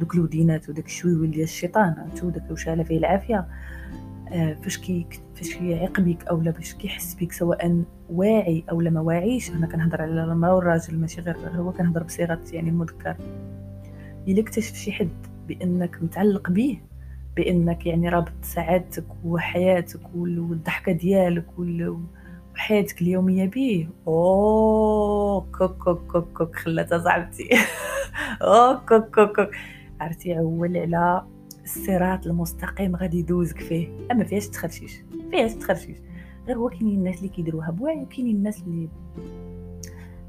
دوك 0.00 0.14
الودينات 0.14 0.68
وداك 0.68 0.86
الشويوي 0.86 1.26
ديال 1.26 1.42
الشيطان 1.42 2.08
تو 2.16 2.30
داك 2.30 2.50
وشاله 2.50 2.82
فيه 2.82 2.98
العافيه 2.98 3.46
آه، 4.32 4.54
فاش 4.54 4.78
كي 4.78 5.06
فاش 5.34 5.54
كيعيق 5.56 6.00
بك 6.00 6.26
اولا 6.26 6.50
باش 6.50 6.74
كيحس 6.74 7.14
بك 7.14 7.32
سواء 7.32 7.84
واعي 8.10 8.64
اولا 8.70 8.90
ما 8.90 9.00
واعيش 9.00 9.50
أنا 9.50 9.66
كنهضر 9.66 10.02
على 10.02 10.24
المراه 10.24 10.54
والراجل 10.54 10.98
ماشي 10.98 11.20
غير 11.20 11.36
هو 11.36 11.72
كنهضر 11.72 12.02
بصيغة 12.02 12.40
يعني 12.52 12.70
المذكر 12.70 13.16
الا 14.28 14.40
اكتشف 14.40 14.74
شي 14.74 14.92
حد 14.92 15.26
بأنك 15.48 16.02
متعلق 16.02 16.50
به 16.50 16.80
بأنك 17.36 17.86
يعني 17.86 18.08
رابط 18.08 18.32
سعادتك 18.42 19.04
وحياتك 19.24 20.00
والضحكة 20.14 20.92
ديالك 20.92 21.46
وحياتك 22.54 23.02
اليومية 23.02 23.46
به 23.46 23.88
أوه 24.06 25.40
كوك 25.58 25.72
كوك 25.72 25.98
كوك 26.12 26.28
كوك 26.38 26.56
خلاتها 26.56 26.98
صاحبتي 26.98 27.48
أوه 28.42 28.74
كوك 28.74 29.14
كوك 29.14 29.36
كوك. 29.36 29.50
عرفتي 30.00 30.34
عول 30.34 30.76
على 30.76 31.26
الصراط 31.64 32.26
المستقيم 32.26 32.96
غادي 32.96 33.18
يدوزك 33.18 33.58
فيه. 33.60 33.88
أما 34.10 34.24
فيهاش 34.24 34.48
تخرشيش 34.48 35.02
فيهاش 35.30 35.54
تخرشيش. 35.54 35.96
غير 36.46 36.56
هو 36.56 36.68
كاينين 36.68 36.98
الناس 36.98 37.16
اللي 37.18 37.28
كيديروها 37.28 37.70
بوعي 37.70 38.02
وكاينين 38.02 38.36
الناس 38.36 38.62
اللي 38.62 38.88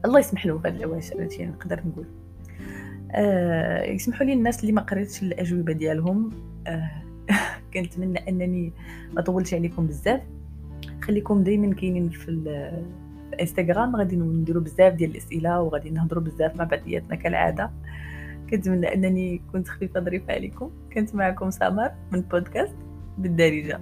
الله 0.05 0.19
يسمح 0.19 0.45
له 0.45 0.61
هاد 0.65 0.75
العواشر 0.75 1.21
هادشي 1.21 1.45
نقدر 1.45 1.81
نقول. 1.85 2.18
آه 3.11 3.83
يسمحوا 3.83 4.25
لي 4.25 4.33
الناس 4.33 4.61
اللي 4.61 4.71
ما 4.71 4.81
قريتش 4.81 5.23
الأجوبة 5.23 5.73
ديالهم 5.73 6.29
آه 6.67 6.91
كنتمنى 7.73 8.29
أنني 8.29 8.73
ما 9.13 9.21
طولتش 9.21 9.53
عليكم 9.53 9.87
بزاف. 9.87 10.21
خليكم 11.01 11.43
دائما 11.43 11.73
كاينين 11.75 12.09
في 12.09 12.29
الانستغرام 13.33 13.95
غادي 13.95 14.15
نديروا 14.15 14.63
بزاف 14.63 14.93
ديال 14.93 15.11
الأسئلة 15.11 15.61
وغادي 15.61 15.89
نهضروا 15.89 16.23
بزاف 16.23 16.55
مع 16.55 16.63
بعضياتنا 16.63 17.15
كالعادة. 17.15 17.71
كنتمنى 18.49 18.93
أنني 18.93 19.41
كنت 19.53 19.67
خفيفة 19.67 19.99
ظريفة 19.99 20.33
عليكم. 20.33 20.71
كنت 20.93 21.15
معكم 21.15 21.49
سمر 21.49 21.91
من 22.11 22.21
بودكاست 22.21 22.75
بالدارجة. 23.17 23.79